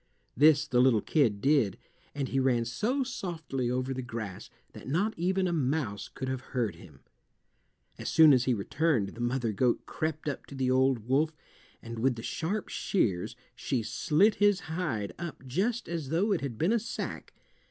This 0.35 0.65
the 0.67 0.81
little 0.81 1.03
kid 1.03 1.41
did, 1.41 1.77
and 2.15 2.27
he 2.29 2.39
ran 2.39 2.65
so 2.65 3.03
softly 3.03 3.69
over 3.69 3.93
the 3.93 4.01
grass 4.01 4.49
that 4.73 4.87
not 4.87 5.13
even 5.15 5.47
a 5.47 5.53
mouse 5.53 6.07
could 6.11 6.27
have 6.27 6.41
heard 6.57 6.73
him. 6.77 7.01
As 7.99 8.09
soon 8.09 8.33
as 8.33 8.45
he 8.45 8.55
returned 8.55 9.09
the 9.09 9.21
mother 9.21 9.51
goat 9.51 9.85
crept 9.85 10.27
up 10.27 10.47
to 10.47 10.55
the 10.55 10.71
old 10.71 11.07
wolf, 11.07 11.35
and 11.83 11.99
with 11.99 12.15
the 12.15 12.23
sharp 12.23 12.67
shears 12.67 13.35
she 13.55 13.83
slit 13.83 14.33
his 14.41 14.61
hide 14.61 15.13
up 15.19 15.45
just 15.45 15.87
as 15.87 16.09
though 16.09 16.31
it 16.31 16.41
had 16.41 16.57
been 16.57 16.73
a 16.73 16.79
sack. 16.79 17.35